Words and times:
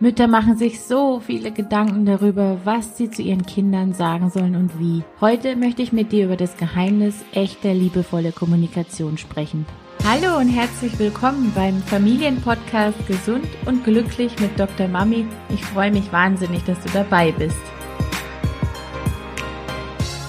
Mütter 0.00 0.28
machen 0.28 0.56
sich 0.56 0.80
so 0.80 1.18
viele 1.18 1.50
Gedanken 1.50 2.06
darüber, 2.06 2.60
was 2.62 2.96
sie 2.96 3.10
zu 3.10 3.20
ihren 3.20 3.44
Kindern 3.44 3.94
sagen 3.94 4.30
sollen 4.30 4.54
und 4.54 4.78
wie. 4.78 5.02
Heute 5.20 5.56
möchte 5.56 5.82
ich 5.82 5.92
mit 5.92 6.12
dir 6.12 6.26
über 6.26 6.36
das 6.36 6.56
Geheimnis 6.56 7.16
echter 7.32 7.74
liebevoller 7.74 8.30
Kommunikation 8.30 9.18
sprechen. 9.18 9.66
Hallo 10.04 10.38
und 10.38 10.50
herzlich 10.50 10.96
willkommen 11.00 11.50
beim 11.52 11.82
Familienpodcast 11.82 13.08
Gesund 13.08 13.48
und 13.66 13.82
Glücklich 13.82 14.38
mit 14.38 14.56
Dr. 14.56 14.86
Mami. 14.86 15.26
Ich 15.48 15.64
freue 15.64 15.90
mich 15.90 16.12
wahnsinnig, 16.12 16.62
dass 16.62 16.78
du 16.78 16.90
dabei 16.90 17.32
bist. 17.32 17.58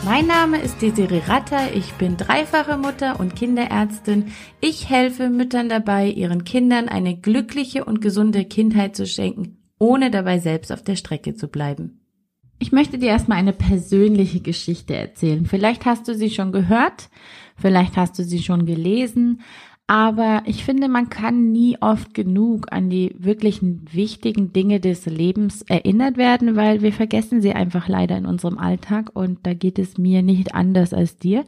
Mein 0.03 0.25
Name 0.25 0.59
ist 0.59 0.81
Desiree 0.81 1.21
Ratter, 1.27 1.75
ich 1.75 1.93
bin 1.93 2.17
dreifache 2.17 2.75
Mutter 2.77 3.19
und 3.19 3.35
Kinderärztin. 3.35 4.31
Ich 4.61 4.89
helfe 4.89 5.29
Müttern 5.29 5.69
dabei, 5.69 6.07
ihren 6.07 6.43
Kindern 6.43 6.89
eine 6.89 7.15
glückliche 7.15 7.85
und 7.85 8.01
gesunde 8.01 8.45
Kindheit 8.45 8.95
zu 8.95 9.05
schenken 9.05 9.58
ohne 9.79 10.11
dabei 10.11 10.39
selbst 10.39 10.71
auf 10.71 10.83
der 10.83 10.95
Strecke 10.95 11.35
zu 11.35 11.47
bleiben. 11.47 12.01
Ich 12.59 12.71
möchte 12.73 12.97
dir 12.97 13.07
erstmal 13.07 13.37
eine 13.37 13.53
persönliche 13.53 14.41
Geschichte 14.41 14.93
erzählen. 14.93 15.45
Vielleicht 15.45 15.85
hast 15.85 16.07
du 16.07 16.13
sie 16.13 16.29
schon 16.29 16.51
gehört, 16.51 17.09
vielleicht 17.55 17.95
hast 17.95 18.19
du 18.19 18.23
sie 18.23 18.43
schon 18.43 18.65
gelesen, 18.65 19.41
aber 19.89 20.43
ich 20.45 20.63
finde, 20.65 20.87
man 20.87 21.09
kann 21.09 21.51
nie 21.51 21.75
oft 21.81 22.13
genug 22.13 22.71
an 22.71 22.91
die 22.91 23.15
wirklichen 23.17 23.87
wichtigen 23.91 24.53
Dinge 24.53 24.79
des 24.79 25.07
Lebens 25.07 25.63
erinnert 25.63 26.15
werden, 26.15 26.55
weil 26.55 26.83
wir 26.83 26.93
vergessen 26.93 27.41
sie 27.41 27.53
einfach 27.53 27.87
leider 27.87 28.15
in 28.15 28.27
unserem 28.27 28.59
Alltag 28.59 29.09
und 29.15 29.39
da 29.47 29.55
geht 29.55 29.79
es 29.79 29.97
mir 29.97 30.21
nicht 30.21 30.53
anders 30.53 30.93
als 30.93 31.17
dir. 31.17 31.43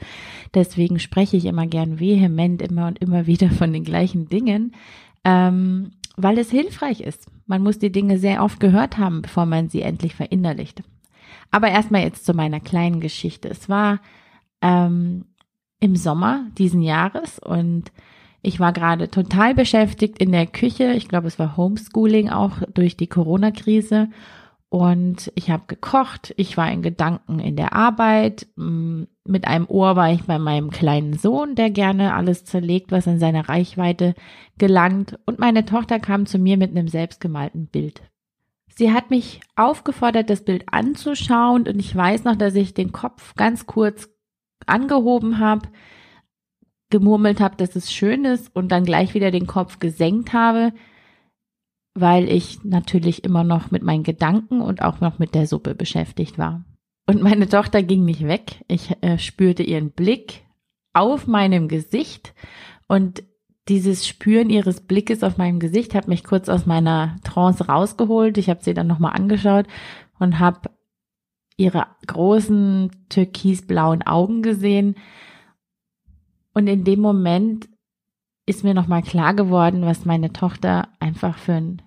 Deswegen 0.55 0.97
spreche 0.97 1.37
ich 1.37 1.45
immer 1.45 1.67
gern 1.67 1.99
vehement 1.99 2.63
immer 2.63 2.87
und 2.87 2.97
immer 2.99 3.27
wieder 3.27 3.51
von 3.51 3.71
den 3.73 3.83
gleichen 3.83 4.27
Dingen, 4.27 4.73
ähm, 5.23 5.91
weil 6.17 6.37
es 6.37 6.51
hilfreich 6.51 7.01
ist. 7.01 7.27
Man 7.45 7.63
muss 7.63 7.79
die 7.79 7.91
Dinge 7.91 8.17
sehr 8.17 8.43
oft 8.43 8.59
gehört 8.59 8.97
haben, 8.97 9.21
bevor 9.21 9.45
man 9.45 9.69
sie 9.69 9.81
endlich 9.81 10.15
verinnerlicht. 10.15 10.83
Aber 11.51 11.69
erstmal 11.69 12.01
jetzt 12.01 12.25
zu 12.25 12.33
meiner 12.33 12.59
kleinen 12.59 12.99
Geschichte. 12.99 13.49
Es 13.49 13.69
war 13.69 13.99
ähm, 14.61 15.25
im 15.79 15.95
Sommer 15.95 16.45
diesen 16.57 16.81
Jahres 16.81 17.39
und 17.39 17.91
ich 18.41 18.59
war 18.59 18.73
gerade 18.73 19.09
total 19.09 19.53
beschäftigt 19.53 20.19
in 20.19 20.31
der 20.31 20.47
Küche. 20.47 20.93
Ich 20.93 21.07
glaube, 21.07 21.27
es 21.27 21.37
war 21.37 21.57
Homeschooling 21.57 22.29
auch 22.29 22.57
durch 22.73 22.97
die 22.97 23.07
Corona-Krise 23.07 24.09
und 24.71 25.33
ich 25.35 25.49
habe 25.49 25.63
gekocht, 25.67 26.33
ich 26.37 26.55
war 26.55 26.71
in 26.71 26.81
Gedanken 26.81 27.39
in 27.39 27.57
der 27.57 27.73
Arbeit, 27.73 28.47
mm, 28.55 29.03
mit 29.25 29.45
einem 29.45 29.65
Ohr 29.67 29.97
war 29.97 30.13
ich 30.13 30.23
bei 30.23 30.39
meinem 30.39 30.69
kleinen 30.69 31.11
Sohn, 31.17 31.55
der 31.55 31.69
gerne 31.69 32.13
alles 32.13 32.45
zerlegt, 32.45 32.89
was 32.89 33.05
in 33.05 33.19
seine 33.19 33.49
Reichweite 33.49 34.15
gelangt, 34.57 35.19
und 35.25 35.39
meine 35.39 35.65
Tochter 35.65 35.99
kam 35.99 36.25
zu 36.25 36.39
mir 36.39 36.55
mit 36.55 36.71
einem 36.71 36.87
selbstgemalten 36.87 37.67
Bild. 37.67 38.01
Sie 38.73 38.93
hat 38.93 39.09
mich 39.09 39.41
aufgefordert, 39.57 40.29
das 40.29 40.45
Bild 40.45 40.63
anzuschauen, 40.71 41.67
und 41.67 41.77
ich 41.77 41.93
weiß 41.93 42.23
noch, 42.23 42.37
dass 42.37 42.55
ich 42.55 42.73
den 42.73 42.93
Kopf 42.93 43.35
ganz 43.35 43.65
kurz 43.65 44.07
angehoben 44.67 45.39
habe, 45.39 45.67
gemurmelt 46.89 47.41
habe, 47.41 47.57
dass 47.57 47.75
es 47.75 47.91
schön 47.91 48.23
ist, 48.23 48.55
und 48.55 48.71
dann 48.71 48.85
gleich 48.85 49.15
wieder 49.15 49.31
den 49.31 49.47
Kopf 49.47 49.79
gesenkt 49.79 50.31
habe, 50.31 50.71
weil 51.93 52.29
ich 52.29 52.63
natürlich 52.63 53.23
immer 53.23 53.43
noch 53.43 53.71
mit 53.71 53.83
meinen 53.83 54.03
Gedanken 54.03 54.61
und 54.61 54.81
auch 54.81 55.01
noch 55.01 55.19
mit 55.19 55.35
der 55.35 55.47
Suppe 55.47 55.75
beschäftigt 55.75 56.37
war. 56.37 56.63
Und 57.07 57.21
meine 57.21 57.49
Tochter 57.49 57.83
ging 57.83 58.05
nicht 58.05 58.25
weg. 58.25 58.63
Ich 58.67 58.95
äh, 59.01 59.17
spürte 59.17 59.63
ihren 59.63 59.91
Blick 59.91 60.45
auf 60.93 61.27
meinem 61.27 61.67
Gesicht 61.67 62.33
und 62.87 63.23
dieses 63.67 64.07
Spüren 64.07 64.49
ihres 64.49 64.81
Blickes 64.81 65.23
auf 65.23 65.37
meinem 65.37 65.59
Gesicht 65.59 65.93
hat 65.93 66.07
mich 66.07 66.23
kurz 66.23 66.49
aus 66.49 66.65
meiner 66.65 67.17
Trance 67.23 67.67
rausgeholt. 67.67 68.37
Ich 68.37 68.49
habe 68.49 68.63
sie 68.63 68.73
dann 68.73 68.87
nochmal 68.87 69.13
angeschaut 69.13 69.67
und 70.19 70.39
habe 70.39 70.69
ihre 71.57 71.85
großen 72.07 72.91
türkisblauen 73.09 74.01
Augen 74.01 74.41
gesehen. 74.41 74.95
Und 76.53 76.67
in 76.67 76.83
dem 76.83 76.99
Moment 76.99 77.69
ist 78.45 78.63
mir 78.63 78.73
nochmal 78.73 79.01
klar 79.01 79.33
geworden, 79.33 79.83
was 79.83 80.05
meine 80.05 80.33
Tochter 80.33 80.89
einfach 80.99 81.37
für 81.37 81.53
einen 81.53 81.81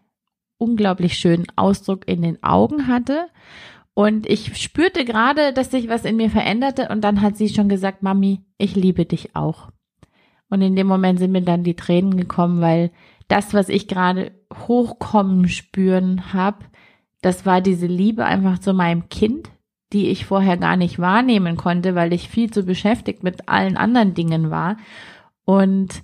unglaublich 0.59 1.17
schönen 1.17 1.47
Ausdruck 1.57 2.09
in 2.09 2.23
den 2.23 2.43
Augen 2.43 2.87
hatte. 2.87 3.27
Und 3.95 4.27
ich 4.27 4.57
spürte 4.61 5.05
gerade, 5.05 5.53
dass 5.53 5.71
sich 5.71 5.89
was 5.89 6.05
in 6.05 6.17
mir 6.17 6.31
veränderte 6.31 6.89
und 6.89 7.03
dann 7.03 7.21
hat 7.21 7.37
sie 7.37 7.49
schon 7.49 7.69
gesagt, 7.69 8.03
Mami, 8.03 8.41
ich 8.59 8.75
liebe 8.75 9.05
dich 9.05 9.37
auch. 9.37 9.71
Und 10.49 10.63
in 10.63 10.77
dem 10.77 10.87
Moment 10.87 11.19
sind 11.19 11.33
mir 11.33 11.43
dann 11.43 11.65
die 11.65 11.77
Tränen 11.77 12.17
gekommen, 12.17 12.61
weil 12.61 12.91
das, 13.29 13.55
was 13.55 13.69
ich 13.69 13.89
gerade 13.89 14.33
hochkommen 14.53 15.49
spüren 15.49 16.33
habe, 16.33 16.65
das 17.23 17.47
war 17.47 17.61
diese 17.61 17.87
Liebe 17.87 18.25
einfach 18.25 18.59
zu 18.59 18.75
meinem 18.75 19.09
Kind, 19.09 19.51
die 19.93 20.09
ich 20.09 20.27
vorher 20.27 20.57
gar 20.57 20.77
nicht 20.77 20.99
wahrnehmen 20.99 21.57
konnte, 21.57 21.95
weil 21.95 22.13
ich 22.13 22.29
viel 22.29 22.51
zu 22.51 22.65
beschäftigt 22.65 23.23
mit 23.23 23.49
allen 23.49 23.77
anderen 23.77 24.15
Dingen 24.15 24.51
war. 24.51 24.77
Und 25.45 26.03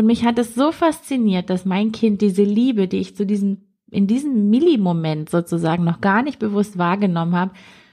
und 0.00 0.06
mich 0.06 0.24
hat 0.24 0.38
es 0.38 0.54
so 0.54 0.72
fasziniert, 0.72 1.50
dass 1.50 1.66
mein 1.66 1.92
Kind 1.92 2.22
diese 2.22 2.42
Liebe, 2.42 2.88
die 2.88 3.00
ich 3.00 3.16
zu 3.16 3.26
diesem, 3.26 3.58
in 3.90 4.06
diesem 4.06 4.48
Millimoment 4.48 5.28
sozusagen 5.28 5.84
noch 5.84 6.00
gar 6.00 6.22
nicht 6.22 6.38
bewusst 6.38 6.78
wahrgenommen 6.78 7.36
habe, 7.36 7.52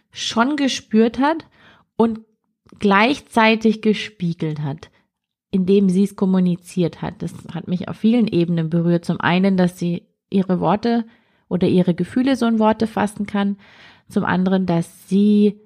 schon 0.09 0.55
gespürt 0.55 1.19
hat 1.19 1.45
und 1.97 2.21
gleichzeitig 2.79 3.81
gespiegelt 3.81 4.61
hat, 4.61 4.89
indem 5.51 5.89
sie 5.89 6.05
es 6.05 6.15
kommuniziert 6.15 7.01
hat. 7.01 7.21
Das 7.21 7.33
hat 7.53 7.67
mich 7.67 7.89
auf 7.89 7.97
vielen 7.97 8.27
Ebenen 8.27 8.69
berührt. 8.69 9.03
Zum 9.03 9.19
einen, 9.19 9.57
dass 9.57 9.77
sie 9.77 10.07
ihre 10.29 10.61
Worte 10.61 11.03
oder 11.49 11.67
ihre 11.67 11.93
Gefühle 11.93 12.37
so 12.37 12.45
in 12.45 12.57
Worte 12.57 12.87
fassen 12.87 13.25
kann. 13.25 13.57
Zum 14.07 14.23
anderen, 14.23 14.65
dass 14.65 15.09
sie 15.09 15.59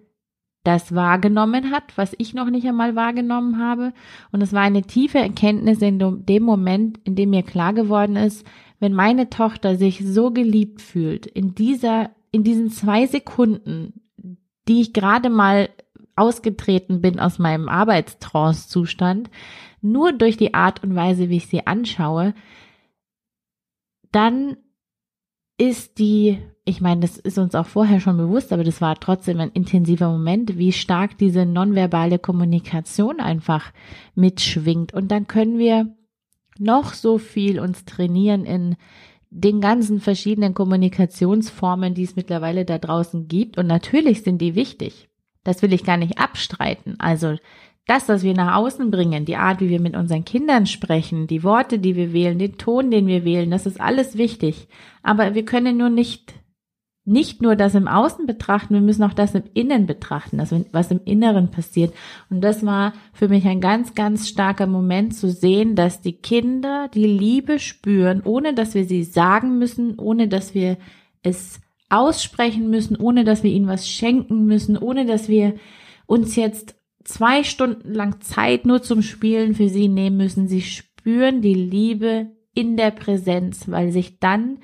das 0.63 0.93
wahrgenommen 0.93 1.71
hat, 1.71 1.97
was 1.97 2.13
ich 2.17 2.33
noch 2.33 2.49
nicht 2.49 2.67
einmal 2.67 2.95
wahrgenommen 2.95 3.57
habe. 3.59 3.93
Und 4.31 4.41
es 4.41 4.53
war 4.53 4.61
eine 4.61 4.83
tiefe 4.83 5.17
Erkenntnis 5.17 5.81
in 5.81 6.25
dem 6.25 6.43
Moment, 6.43 6.99
in 7.03 7.15
dem 7.15 7.31
mir 7.31 7.43
klar 7.43 7.73
geworden 7.73 8.15
ist, 8.15 8.45
wenn 8.79 8.93
meine 8.93 9.29
Tochter 9.29 9.75
sich 9.75 10.03
so 10.05 10.31
geliebt 10.31 10.81
fühlt, 10.81 11.25
in 11.25 11.55
dieser, 11.55 12.11
in 12.31 12.43
diesen 12.43 12.69
zwei 12.69 13.07
Sekunden, 13.07 14.01
die 14.67 14.81
ich 14.81 14.93
gerade 14.93 15.29
mal 15.29 15.69
ausgetreten 16.15 17.01
bin 17.01 17.19
aus 17.19 17.39
meinem 17.39 17.69
Arbeitstrance-Zustand, 17.69 19.29
nur 19.81 20.13
durch 20.13 20.37
die 20.37 20.53
Art 20.53 20.83
und 20.83 20.95
Weise, 20.95 21.29
wie 21.29 21.37
ich 21.37 21.47
sie 21.47 21.65
anschaue, 21.65 22.33
dann 24.11 24.57
ist 25.61 25.99
die 25.99 26.39
ich 26.63 26.79
meine, 26.79 27.01
das 27.01 27.17
ist 27.17 27.39
uns 27.39 27.55
auch 27.55 27.65
vorher 27.65 27.99
schon 27.99 28.17
bewusst, 28.17 28.53
aber 28.53 28.63
das 28.63 28.81
war 28.81 28.95
trotzdem 28.95 29.39
ein 29.39 29.51
intensiver 29.51 30.09
Moment, 30.09 30.57
wie 30.57 30.71
stark 30.71 31.17
diese 31.17 31.45
nonverbale 31.45 32.19
Kommunikation 32.19 33.19
einfach 33.19 33.71
mitschwingt. 34.13 34.93
Und 34.93 35.09
dann 35.09 35.27
können 35.27 35.57
wir 35.57 35.95
noch 36.59 36.93
so 36.93 37.17
viel 37.17 37.59
uns 37.59 37.85
trainieren 37.85 38.45
in 38.45 38.75
den 39.31 39.59
ganzen 39.59 39.99
verschiedenen 39.99 40.53
Kommunikationsformen, 40.53 41.95
die 41.95 42.03
es 42.03 42.15
mittlerweile 42.15 42.63
da 42.63 42.77
draußen 42.77 43.27
gibt. 43.27 43.57
Und 43.57 43.65
natürlich 43.65 44.21
sind 44.21 44.39
die 44.39 44.53
wichtig. 44.53 45.09
Das 45.43 45.63
will 45.63 45.73
ich 45.73 45.83
gar 45.83 45.97
nicht 45.97 46.19
abstreiten. 46.19 46.99
Also 46.99 47.37
das, 47.91 48.07
was 48.07 48.23
wir 48.23 48.33
nach 48.33 48.55
außen 48.55 48.89
bringen, 48.89 49.25
die 49.25 49.35
Art, 49.35 49.59
wie 49.59 49.69
wir 49.69 49.81
mit 49.81 49.97
unseren 49.97 50.23
Kindern 50.23 50.65
sprechen, 50.65 51.27
die 51.27 51.43
Worte, 51.43 51.77
die 51.77 51.97
wir 51.97 52.13
wählen, 52.13 52.39
den 52.39 52.57
Ton, 52.57 52.89
den 52.89 53.05
wir 53.05 53.25
wählen, 53.25 53.51
das 53.51 53.65
ist 53.65 53.81
alles 53.81 54.17
wichtig. 54.17 54.69
Aber 55.03 55.35
wir 55.35 55.43
können 55.43 55.75
nur 55.75 55.89
nicht 55.89 56.33
nicht 57.03 57.41
nur 57.41 57.55
das 57.55 57.73
im 57.75 57.87
Außen 57.87 58.27
betrachten, 58.27 58.75
wir 58.75 58.81
müssen 58.81 59.03
auch 59.03 59.13
das 59.13 59.33
im 59.33 59.43
Innen 59.55 59.87
betrachten, 59.87 60.37
das, 60.37 60.53
was 60.71 60.91
im 60.91 61.01
Inneren 61.03 61.49
passiert. 61.49 61.93
Und 62.29 62.41
das 62.41 62.63
war 62.63 62.93
für 63.11 63.27
mich 63.27 63.45
ein 63.45 63.59
ganz, 63.59 63.95
ganz 63.95 64.29
starker 64.29 64.67
Moment 64.67 65.15
zu 65.15 65.29
sehen, 65.29 65.75
dass 65.75 65.99
die 65.99 66.13
Kinder 66.13 66.89
die 66.93 67.07
Liebe 67.07 67.57
spüren, 67.59 68.21
ohne 68.23 68.53
dass 68.53 68.75
wir 68.75 68.85
sie 68.85 69.03
sagen 69.03 69.57
müssen, 69.57 69.97
ohne 69.97 70.27
dass 70.27 70.53
wir 70.53 70.77
es 71.23 71.59
aussprechen 71.89 72.69
müssen, 72.69 72.95
ohne 72.95 73.25
dass 73.25 73.43
wir 73.43 73.51
ihnen 73.51 73.67
was 73.67 73.89
schenken 73.89 74.45
müssen, 74.45 74.77
ohne 74.77 75.05
dass 75.05 75.27
wir 75.27 75.55
uns 76.05 76.35
jetzt 76.35 76.75
zwei 77.03 77.43
Stunden 77.43 77.93
lang 77.93 78.21
Zeit 78.21 78.65
nur 78.65 78.81
zum 78.81 79.01
Spielen 79.01 79.55
für 79.55 79.69
sie 79.69 79.87
nehmen 79.87 80.17
müssen. 80.17 80.47
Sie 80.47 80.61
spüren 80.61 81.41
die 81.41 81.53
Liebe 81.53 82.27
in 82.53 82.77
der 82.77 82.91
Präsenz, 82.91 83.69
weil 83.69 83.91
sich 83.91 84.19
dann 84.19 84.59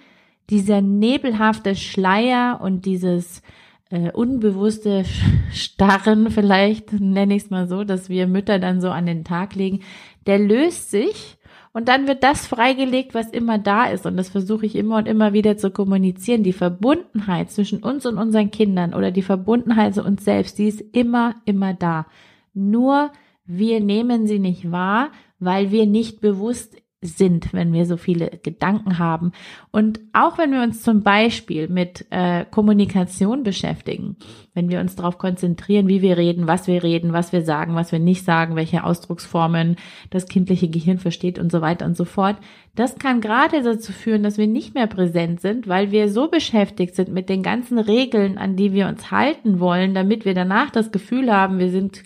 dieser 0.49 0.81
nebelhafte 0.81 1.75
Schleier 1.75 2.59
und 2.61 2.85
dieses 2.85 3.41
äh, 3.89 4.11
unbewusste 4.11 5.03
Starren 5.51 6.29
vielleicht, 6.31 6.93
nenne 6.93 7.35
ich 7.35 7.43
es 7.43 7.49
mal 7.49 7.67
so, 7.67 7.83
dass 7.83 8.09
wir 8.09 8.27
Mütter 8.27 8.59
dann 8.59 8.81
so 8.81 8.89
an 8.89 9.05
den 9.05 9.23
Tag 9.23 9.55
legen, 9.55 9.81
der 10.25 10.39
löst 10.39 10.91
sich 10.91 11.36
und 11.77 11.89
dann 11.89 12.07
wird 12.07 12.24
das 12.24 12.47
freigelegt, 12.47 13.13
was 13.13 13.29
immer 13.29 13.59
da 13.59 13.85
ist. 13.85 14.07
Und 14.07 14.18
das 14.18 14.29
versuche 14.29 14.65
ich 14.65 14.75
immer 14.75 14.97
und 14.97 15.07
immer 15.07 15.33
wieder 15.33 15.57
zu 15.57 15.69
kommunizieren. 15.69 16.41
Die 16.41 16.51
Verbundenheit 16.51 17.51
zwischen 17.51 17.83
uns 17.83 18.07
und 18.07 18.18
unseren 18.18 18.50
Kindern 18.50 18.95
oder 18.95 19.12
die 19.12 19.21
Verbundenheit 19.21 19.94
zu 19.94 20.03
uns 20.03 20.25
selbst, 20.25 20.57
die 20.57 20.69
ist 20.69 20.81
immer, 20.94 21.35
immer 21.45 21.75
da. 21.75 22.07
Nur 22.56 23.12
wir 23.45 23.79
nehmen 23.79 24.25
sie 24.25 24.39
nicht 24.39 24.71
wahr, 24.71 25.12
weil 25.38 25.69
wir 25.69 25.85
nicht 25.85 26.19
bewusst 26.19 26.75
sind, 27.01 27.53
wenn 27.53 27.73
wir 27.73 27.85
so 27.85 27.95
viele 27.95 28.39
Gedanken 28.41 28.97
haben. 28.97 29.31
Und 29.71 29.99
auch 30.13 30.39
wenn 30.39 30.51
wir 30.51 30.63
uns 30.63 30.81
zum 30.81 31.03
Beispiel 31.03 31.67
mit 31.67 32.07
äh, 32.09 32.44
Kommunikation 32.49 33.44
beschäftigen, 33.44 34.17
wenn 34.55 34.69
wir 34.69 34.79
uns 34.79 34.95
darauf 34.95 35.19
konzentrieren, 35.19 35.88
wie 35.88 36.01
wir 36.01 36.17
reden, 36.17 36.47
was 36.47 36.65
wir 36.65 36.81
reden, 36.81 37.13
was 37.13 37.31
wir 37.31 37.44
sagen, 37.44 37.75
was 37.75 37.91
wir 37.91 37.99
nicht 37.99 38.25
sagen, 38.25 38.55
welche 38.55 38.83
Ausdrucksformen 38.83 39.75
das 40.09 40.27
kindliche 40.27 40.69
Gehirn 40.69 40.97
versteht 40.97 41.38
und 41.38 41.51
so 41.51 41.61
weiter 41.61 41.85
und 41.85 41.95
so 41.95 42.05
fort, 42.05 42.38
das 42.73 42.97
kann 42.97 43.21
gerade 43.21 43.61
dazu 43.61 43.91
führen, 43.91 44.23
dass 44.23 44.39
wir 44.39 44.47
nicht 44.47 44.73
mehr 44.73 44.88
präsent 44.88 45.39
sind, 45.39 45.67
weil 45.67 45.91
wir 45.91 46.09
so 46.09 46.29
beschäftigt 46.29 46.95
sind 46.95 47.13
mit 47.13 47.29
den 47.29 47.44
ganzen 47.44 47.77
Regeln, 47.77 48.39
an 48.39 48.55
die 48.55 48.73
wir 48.73 48.88
uns 48.88 49.11
halten 49.11 49.59
wollen, 49.59 49.94
damit 49.94 50.25
wir 50.25 50.33
danach 50.33 50.71
das 50.71 50.91
Gefühl 50.91 51.31
haben, 51.31 51.59
wir 51.59 51.69
sind 51.69 52.03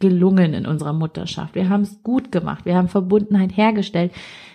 gelungen 0.00 0.54
in 0.54 0.66
unserer 0.66 0.92
Mutterschaft. 0.92 1.54
Wir 1.54 1.68
haben 1.68 1.82
es 1.82 2.02
gut 2.02 2.32
gemacht. 2.32 2.64
Wir 2.64 2.76
haben 2.76 2.88
Verbundenheit 2.88 3.56
hergestellt. 3.56 4.12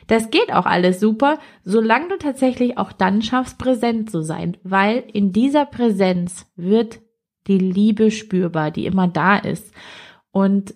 Das 0.08 0.32
geht 0.32 0.52
auch 0.52 0.66
alles 0.66 1.00
super, 1.00 1.40
solange 1.64 2.10
du 2.10 2.18
tatsächlich 2.18 2.78
auch 2.78 2.92
dann 2.92 3.22
schaffst, 3.22 3.58
präsent 3.58 4.10
zu 4.10 4.22
sein, 4.22 4.58
weil 4.64 5.04
in 5.14 5.32
dieser 5.32 5.66
Präsenz 5.66 6.52
wird 6.56 7.00
die 7.48 7.60
Liebe 7.60 8.12
spürbar, 8.12 8.72
die 8.72 8.86
immer 8.86 9.08
da 9.08 9.38
ist. 9.38 9.74
Und 10.32 10.74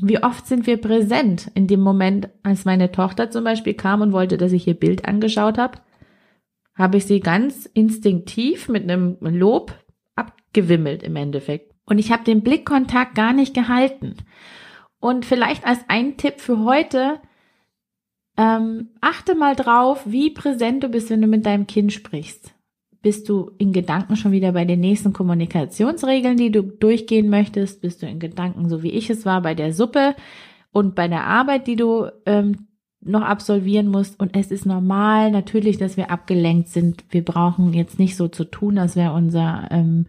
wie 0.00 0.22
oft 0.22 0.46
sind 0.46 0.66
wir 0.66 0.78
präsent 0.78 1.50
in 1.54 1.66
dem 1.66 1.80
Moment, 1.80 2.28
als 2.42 2.64
meine 2.64 2.90
Tochter 2.92 3.30
zum 3.30 3.44
Beispiel 3.44 3.74
kam 3.74 4.00
und 4.00 4.12
wollte, 4.12 4.36
dass 4.36 4.52
ich 4.52 4.66
ihr 4.66 4.74
Bild 4.74 5.06
angeschaut 5.06 5.58
habe, 5.58 5.78
habe 6.74 6.96
ich 6.96 7.06
sie 7.06 7.20
ganz 7.20 7.66
instinktiv 7.66 8.68
mit 8.68 8.82
einem 8.82 9.18
Lob 9.20 9.74
abgewimmelt 10.16 11.02
im 11.02 11.16
Endeffekt. 11.16 11.72
Und 11.92 11.98
ich 11.98 12.10
habe 12.10 12.24
den 12.24 12.40
Blickkontakt 12.40 13.14
gar 13.14 13.34
nicht 13.34 13.52
gehalten. 13.52 14.16
Und 14.98 15.26
vielleicht 15.26 15.66
als 15.66 15.80
ein 15.88 16.16
Tipp 16.16 16.40
für 16.40 16.60
heute, 16.60 17.20
ähm, 18.38 18.88
achte 19.02 19.34
mal 19.34 19.54
drauf, 19.54 20.04
wie 20.06 20.30
präsent 20.30 20.82
du 20.82 20.88
bist, 20.88 21.10
wenn 21.10 21.20
du 21.20 21.26
mit 21.26 21.44
deinem 21.44 21.66
Kind 21.66 21.92
sprichst. 21.92 22.54
Bist 23.02 23.28
du 23.28 23.50
in 23.58 23.74
Gedanken 23.74 24.16
schon 24.16 24.32
wieder 24.32 24.52
bei 24.52 24.64
den 24.64 24.80
nächsten 24.80 25.12
Kommunikationsregeln, 25.12 26.38
die 26.38 26.50
du 26.50 26.62
durchgehen 26.62 27.28
möchtest? 27.28 27.82
Bist 27.82 28.00
du 28.00 28.06
in 28.06 28.20
Gedanken, 28.20 28.70
so 28.70 28.82
wie 28.82 28.92
ich 28.92 29.10
es 29.10 29.26
war, 29.26 29.42
bei 29.42 29.54
der 29.54 29.74
Suppe 29.74 30.16
und 30.70 30.94
bei 30.94 31.08
der 31.08 31.26
Arbeit, 31.26 31.66
die 31.66 31.76
du 31.76 32.06
ähm, 32.24 32.68
noch 33.02 33.20
absolvieren 33.20 33.88
musst? 33.88 34.18
Und 34.18 34.34
es 34.34 34.50
ist 34.50 34.64
normal, 34.64 35.30
natürlich, 35.30 35.76
dass 35.76 35.98
wir 35.98 36.10
abgelenkt 36.10 36.68
sind. 36.68 37.04
Wir 37.10 37.22
brauchen 37.22 37.74
jetzt 37.74 37.98
nicht 37.98 38.16
so 38.16 38.28
zu 38.28 38.44
tun, 38.44 38.78
als 38.78 38.96
wäre 38.96 39.12
unser 39.12 39.68
ähm, 39.70 40.06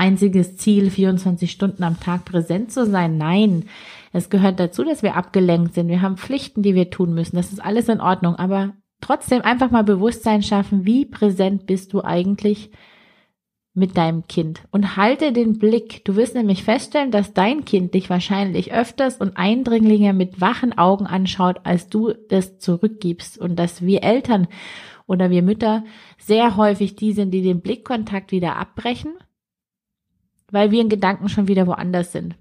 einziges 0.00 0.56
Ziel, 0.56 0.90
24 0.90 1.50
Stunden 1.50 1.84
am 1.84 2.00
Tag 2.00 2.24
präsent 2.24 2.72
zu 2.72 2.86
sein. 2.86 3.18
Nein, 3.18 3.66
es 4.12 4.30
gehört 4.30 4.58
dazu, 4.58 4.82
dass 4.82 5.02
wir 5.02 5.14
abgelenkt 5.14 5.74
sind. 5.74 5.88
Wir 5.88 6.00
haben 6.00 6.16
Pflichten, 6.16 6.62
die 6.62 6.74
wir 6.74 6.88
tun 6.88 7.12
müssen. 7.12 7.36
Das 7.36 7.52
ist 7.52 7.62
alles 7.62 7.88
in 7.88 8.00
Ordnung. 8.00 8.34
Aber 8.36 8.72
trotzdem 9.02 9.42
einfach 9.42 9.70
mal 9.70 9.84
Bewusstsein 9.84 10.42
schaffen, 10.42 10.86
wie 10.86 11.04
präsent 11.04 11.66
bist 11.66 11.92
du 11.92 12.02
eigentlich 12.02 12.70
mit 13.74 13.98
deinem 13.98 14.26
Kind 14.26 14.62
und 14.70 14.96
halte 14.96 15.32
den 15.32 15.58
Blick. 15.58 16.02
Du 16.06 16.16
wirst 16.16 16.34
nämlich 16.34 16.64
feststellen, 16.64 17.10
dass 17.10 17.34
dein 17.34 17.66
Kind 17.66 17.92
dich 17.92 18.08
wahrscheinlich 18.08 18.72
öfters 18.72 19.18
und 19.18 19.36
eindringlicher 19.36 20.14
mit 20.14 20.40
wachen 20.40 20.76
Augen 20.76 21.06
anschaut, 21.06 21.60
als 21.64 21.88
du 21.88 22.14
das 22.30 22.58
zurückgibst 22.58 23.38
und 23.38 23.56
dass 23.56 23.82
wir 23.82 24.02
Eltern 24.02 24.48
oder 25.06 25.30
wir 25.30 25.42
Mütter 25.42 25.84
sehr 26.18 26.56
häufig 26.56 26.96
die 26.96 27.12
sind, 27.12 27.32
die 27.32 27.42
den 27.42 27.60
Blickkontakt 27.60 28.32
wieder 28.32 28.56
abbrechen 28.56 29.12
weil 30.52 30.70
wir 30.70 30.80
in 30.80 30.88
Gedanken 30.88 31.28
schon 31.28 31.48
wieder 31.48 31.66
woanders 31.66 32.12
sind. 32.12 32.36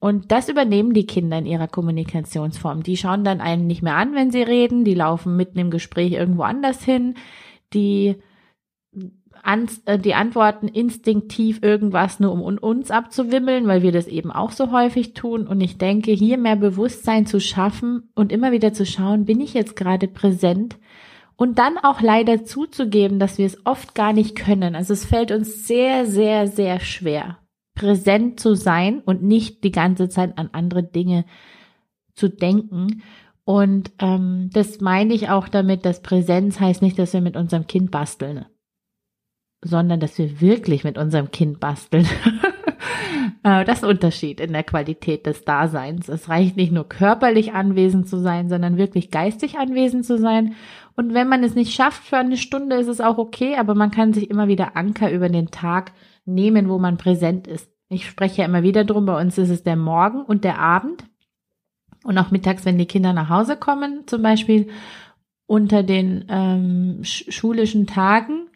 Und 0.00 0.30
das 0.30 0.48
übernehmen 0.48 0.94
die 0.94 1.06
Kinder 1.06 1.38
in 1.38 1.46
ihrer 1.46 1.66
Kommunikationsform. 1.66 2.82
Die 2.84 2.96
schauen 2.96 3.24
dann 3.24 3.40
einen 3.40 3.66
nicht 3.66 3.82
mehr 3.82 3.96
an, 3.96 4.14
wenn 4.14 4.30
sie 4.30 4.42
reden, 4.42 4.84
die 4.84 4.94
laufen 4.94 5.36
mitten 5.36 5.58
im 5.58 5.70
Gespräch 5.70 6.12
irgendwo 6.12 6.42
anders 6.42 6.84
hin, 6.84 7.14
die, 7.72 8.14
äh, 9.44 9.98
die 9.98 10.14
antworten 10.14 10.68
instinktiv 10.68 11.58
irgendwas 11.62 12.20
nur 12.20 12.32
um 12.32 12.42
uns 12.58 12.92
abzuwimmeln, 12.92 13.66
weil 13.66 13.82
wir 13.82 13.90
das 13.90 14.06
eben 14.06 14.30
auch 14.30 14.52
so 14.52 14.70
häufig 14.70 15.14
tun. 15.14 15.48
Und 15.48 15.60
ich 15.60 15.78
denke, 15.78 16.12
hier 16.12 16.38
mehr 16.38 16.56
Bewusstsein 16.56 17.26
zu 17.26 17.40
schaffen 17.40 18.08
und 18.14 18.30
immer 18.30 18.52
wieder 18.52 18.72
zu 18.72 18.86
schauen, 18.86 19.24
bin 19.24 19.40
ich 19.40 19.52
jetzt 19.52 19.74
gerade 19.74 20.06
präsent? 20.06 20.78
Und 21.34 21.58
dann 21.58 21.76
auch 21.76 22.00
leider 22.00 22.44
zuzugeben, 22.44 23.18
dass 23.18 23.38
wir 23.38 23.46
es 23.46 23.64
oft 23.64 23.96
gar 23.96 24.12
nicht 24.12 24.36
können. 24.36 24.76
Also 24.76 24.92
es 24.92 25.04
fällt 25.04 25.32
uns 25.32 25.66
sehr, 25.66 26.06
sehr, 26.06 26.46
sehr 26.46 26.80
schwer 26.80 27.38
präsent 27.78 28.40
zu 28.40 28.54
sein 28.54 29.00
und 29.00 29.22
nicht 29.22 29.62
die 29.62 29.70
ganze 29.70 30.08
Zeit 30.08 30.36
an 30.36 30.50
andere 30.52 30.82
Dinge 30.82 31.24
zu 32.12 32.28
denken. 32.28 33.02
Und 33.44 33.92
ähm, 34.00 34.50
das 34.52 34.80
meine 34.80 35.14
ich 35.14 35.30
auch 35.30 35.48
damit, 35.48 35.86
dass 35.86 36.02
Präsenz 36.02 36.58
heißt 36.58 36.82
nicht, 36.82 36.98
dass 36.98 37.12
wir 37.12 37.20
mit 37.20 37.36
unserem 37.36 37.66
Kind 37.68 37.92
basteln, 37.92 38.44
sondern 39.62 40.00
dass 40.00 40.18
wir 40.18 40.40
wirklich 40.40 40.82
mit 40.82 40.98
unserem 40.98 41.30
Kind 41.30 41.60
basteln. 41.60 42.06
Äh, 43.42 43.64
das 43.64 43.84
Unterschied 43.84 44.40
in 44.40 44.52
der 44.52 44.64
Qualität 44.64 45.26
des 45.26 45.44
Daseins. 45.44 46.08
Es 46.08 46.28
reicht 46.28 46.56
nicht 46.56 46.72
nur 46.72 46.88
körperlich 46.88 47.52
anwesend 47.52 48.08
zu 48.08 48.18
sein, 48.18 48.48
sondern 48.48 48.78
wirklich 48.78 49.10
geistig 49.10 49.58
anwesend 49.58 50.04
zu 50.06 50.18
sein. 50.18 50.54
Und 50.96 51.14
wenn 51.14 51.28
man 51.28 51.44
es 51.44 51.54
nicht 51.54 51.72
schafft 51.72 52.02
für 52.04 52.16
eine 52.16 52.36
Stunde, 52.36 52.76
ist 52.76 52.88
es 52.88 53.00
auch 53.00 53.18
okay, 53.18 53.56
aber 53.56 53.74
man 53.74 53.90
kann 53.90 54.12
sich 54.12 54.30
immer 54.30 54.48
wieder 54.48 54.76
Anker 54.76 55.10
über 55.12 55.28
den 55.28 55.50
Tag 55.50 55.92
nehmen, 56.28 56.68
wo 56.68 56.78
man 56.78 56.98
präsent 56.98 57.46
ist. 57.46 57.70
Ich 57.88 58.06
spreche 58.06 58.42
ja 58.42 58.44
immer 58.44 58.62
wieder 58.62 58.84
drum, 58.84 59.06
bei 59.06 59.20
uns 59.20 59.38
ist 59.38 59.50
es 59.50 59.62
der 59.62 59.76
Morgen 59.76 60.22
und 60.22 60.44
der 60.44 60.58
Abend. 60.58 61.04
Und 62.04 62.16
auch 62.18 62.30
mittags, 62.30 62.64
wenn 62.64 62.78
die 62.78 62.86
Kinder 62.86 63.12
nach 63.12 63.28
Hause 63.28 63.56
kommen, 63.56 64.06
zum 64.06 64.22
Beispiel 64.22 64.68
unter 65.46 65.82
den 65.82 66.26
ähm, 66.28 67.00
schulischen 67.02 67.86
Tagen. 67.86 68.48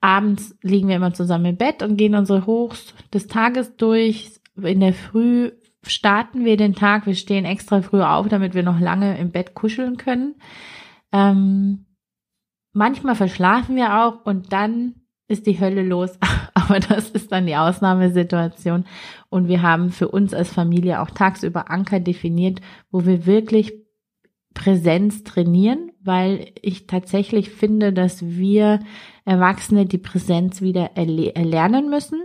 Abends 0.00 0.56
liegen 0.62 0.88
wir 0.88 0.96
immer 0.96 1.12
zusammen 1.12 1.44
im 1.44 1.56
Bett 1.56 1.82
und 1.82 1.96
gehen 1.96 2.14
unsere 2.14 2.46
Hochs 2.46 2.94
des 3.12 3.26
Tages 3.26 3.76
durch. 3.76 4.40
In 4.56 4.80
der 4.80 4.94
Früh 4.94 5.52
starten 5.82 6.44
wir 6.44 6.56
den 6.56 6.74
Tag. 6.74 7.06
Wir 7.06 7.14
stehen 7.14 7.44
extra 7.44 7.82
früh 7.82 8.02
auf, 8.02 8.28
damit 8.28 8.54
wir 8.54 8.62
noch 8.62 8.80
lange 8.80 9.18
im 9.18 9.30
Bett 9.30 9.54
kuscheln 9.54 9.98
können. 9.98 10.36
Ähm, 11.12 11.84
manchmal 12.72 13.14
verschlafen 13.14 13.76
wir 13.76 14.02
auch 14.02 14.24
und 14.24 14.52
dann 14.52 14.99
ist 15.30 15.46
die 15.46 15.60
Hölle 15.60 15.82
los. 15.82 16.18
Aber 16.54 16.80
das 16.80 17.10
ist 17.10 17.32
dann 17.32 17.46
die 17.46 17.56
Ausnahmesituation. 17.56 18.84
Und 19.28 19.48
wir 19.48 19.62
haben 19.62 19.90
für 19.90 20.08
uns 20.08 20.34
als 20.34 20.52
Familie 20.52 21.00
auch 21.00 21.10
tagsüber 21.10 21.70
Anker 21.70 22.00
definiert, 22.00 22.60
wo 22.90 23.06
wir 23.06 23.26
wirklich 23.26 23.72
Präsenz 24.54 25.22
trainieren, 25.22 25.92
weil 26.02 26.52
ich 26.60 26.86
tatsächlich 26.86 27.50
finde, 27.50 27.92
dass 27.92 28.26
wir 28.26 28.80
Erwachsene 29.24 29.86
die 29.86 29.98
Präsenz 29.98 30.60
wieder 30.60 30.96
erlernen 30.96 31.88
müssen. 31.88 32.20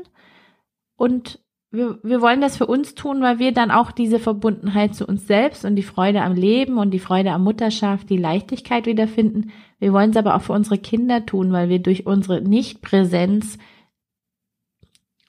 Und 0.95 1.39
wir, 1.71 1.99
wir 2.03 2.21
wollen 2.21 2.41
das 2.41 2.57
für 2.57 2.65
uns 2.65 2.95
tun, 2.95 3.21
weil 3.21 3.37
wir 3.37 3.51
dann 3.51 3.69
auch 3.69 3.91
diese 3.91 4.19
Verbundenheit 4.19 4.95
zu 4.95 5.05
uns 5.05 5.27
selbst 5.27 5.65
und 5.65 5.75
die 5.75 5.83
Freude 5.83 6.21
am 6.21 6.33
Leben 6.33 6.77
und 6.77 6.91
die 6.91 6.99
Freude 6.99 7.31
am 7.31 7.43
Mutterschaft, 7.43 8.09
die 8.09 8.17
Leichtigkeit 8.17 8.85
wiederfinden. 8.85 9.51
Wir 9.85 9.93
wollen 9.93 10.09
es 10.09 10.17
aber 10.17 10.33
auch 10.33 10.41
für 10.41 10.53
unsere 10.53 10.79
Kinder 10.79 11.27
tun, 11.27 11.51
weil 11.51 11.69
wir 11.69 11.77
durch 11.77 12.07
unsere 12.07 12.41
Nichtpräsenz 12.41 13.59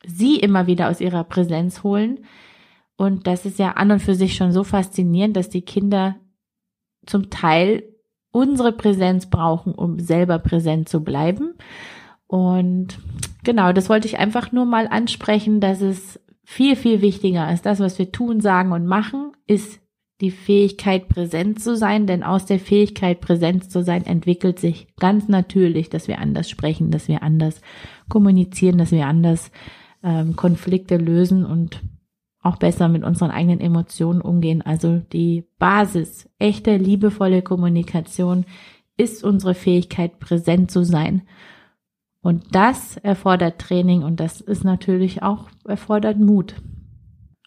sie 0.02 0.36
immer 0.40 0.66
wieder 0.66 0.88
aus 0.88 1.02
ihrer 1.02 1.24
Präsenz 1.24 1.82
holen. 1.82 2.24
Und 2.96 3.26
das 3.26 3.44
ist 3.44 3.58
ja 3.58 3.72
an 3.72 3.90
und 3.90 4.00
für 4.00 4.14
sich 4.14 4.34
schon 4.34 4.52
so 4.52 4.64
faszinierend, 4.64 5.36
dass 5.36 5.50
die 5.50 5.60
Kinder 5.60 6.16
zum 7.04 7.28
Teil 7.28 7.82
unsere 8.30 8.72
Präsenz 8.72 9.28
brauchen, 9.28 9.74
um 9.74 9.98
selber 9.98 10.38
präsent 10.38 10.88
zu 10.88 11.04
bleiben. 11.04 11.52
Und 12.26 12.98
genau, 13.44 13.74
das 13.74 13.90
wollte 13.90 14.08
ich 14.08 14.18
einfach 14.18 14.52
nur 14.52 14.64
mal 14.64 14.88
ansprechen, 14.88 15.60
dass 15.60 15.82
es 15.82 16.18
viel, 16.44 16.76
viel 16.76 17.02
wichtiger 17.02 17.44
als 17.44 17.60
das, 17.60 17.78
was 17.78 17.98
wir 17.98 18.10
tun, 18.10 18.40
sagen 18.40 18.72
und 18.72 18.86
machen, 18.86 19.32
ist 19.46 19.82
die 20.20 20.30
Fähigkeit, 20.30 21.08
präsent 21.08 21.60
zu 21.60 21.76
sein, 21.76 22.06
denn 22.06 22.22
aus 22.22 22.46
der 22.46 22.58
Fähigkeit, 22.58 23.20
präsent 23.20 23.70
zu 23.70 23.82
sein, 23.82 24.06
entwickelt 24.06 24.58
sich 24.58 24.88
ganz 24.96 25.28
natürlich, 25.28 25.90
dass 25.90 26.08
wir 26.08 26.18
anders 26.18 26.48
sprechen, 26.48 26.90
dass 26.90 27.08
wir 27.08 27.22
anders 27.22 27.60
kommunizieren, 28.08 28.78
dass 28.78 28.92
wir 28.92 29.06
anders 29.06 29.50
ähm, 30.02 30.34
Konflikte 30.34 30.96
lösen 30.96 31.44
und 31.44 31.82
auch 32.40 32.56
besser 32.56 32.88
mit 32.88 33.04
unseren 33.04 33.30
eigenen 33.30 33.60
Emotionen 33.60 34.20
umgehen. 34.22 34.62
Also 34.62 35.02
die 35.12 35.44
Basis, 35.58 36.30
echte, 36.38 36.76
liebevolle 36.76 37.42
Kommunikation 37.42 38.46
ist 38.96 39.24
unsere 39.24 39.54
Fähigkeit, 39.54 40.18
präsent 40.18 40.70
zu 40.70 40.84
sein. 40.84 41.22
Und 42.22 42.54
das 42.54 42.96
erfordert 42.96 43.60
Training 43.60 44.02
und 44.02 44.18
das 44.20 44.40
ist 44.40 44.64
natürlich 44.64 45.22
auch 45.22 45.48
erfordert 45.66 46.18
Mut. 46.18 46.54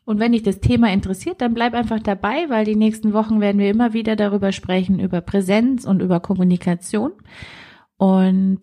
Und 0.10 0.20
wenn 0.20 0.32
dich 0.32 0.42
das 0.42 0.60
Thema 0.60 0.92
interessiert, 0.92 1.40
dann 1.40 1.54
bleib 1.54 1.76
einfach 1.76 2.00
dabei, 2.00 2.50
weil 2.50 2.66
die 2.66 2.76
nächsten 2.76 3.14
Wochen 3.14 3.42
werden 3.42 3.60
wir 3.60 3.70
immer 3.70 3.94
wieder 3.94 4.16
darüber 4.16 4.52
sprechen, 4.52 5.00
über 5.00 5.22
Präsenz 5.22 5.86
und 5.86 6.02
über 6.02 6.20
Kommunikation. 6.20 7.12
Und 7.96 8.62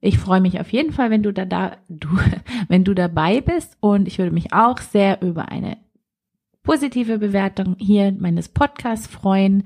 ich 0.00 0.18
freue 0.18 0.40
mich 0.40 0.58
auf 0.58 0.72
jeden 0.72 0.94
Fall, 0.94 1.10
wenn 1.10 1.22
du 1.22 1.34
da, 1.34 1.44
da 1.44 1.76
du, 1.90 2.08
wenn 2.68 2.84
du 2.84 2.94
dabei 2.94 3.42
bist 3.42 3.76
und 3.80 4.08
ich 4.08 4.16
würde 4.16 4.30
mich 4.30 4.54
auch 4.54 4.78
sehr 4.78 5.20
über 5.20 5.50
eine 5.50 5.76
positive 6.62 7.18
Bewertung 7.18 7.76
hier 7.78 8.16
meines 8.18 8.48
Podcasts 8.48 9.06
freuen. 9.06 9.64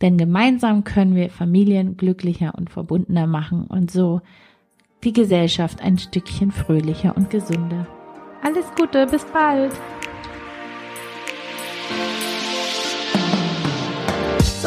Denn 0.00 0.16
gemeinsam 0.16 0.84
können 0.84 1.16
wir 1.16 1.28
Familien 1.28 1.96
glücklicher 1.96 2.54
und 2.56 2.70
verbundener 2.70 3.26
machen 3.26 3.66
und 3.66 3.90
so 3.90 4.20
die 5.02 5.12
Gesellschaft 5.12 5.82
ein 5.82 5.98
Stückchen 5.98 6.52
fröhlicher 6.52 7.16
und 7.16 7.30
gesünder. 7.30 7.88
Alles 8.44 8.66
Gute, 8.76 9.08
bis 9.08 9.24
bald! 9.24 9.72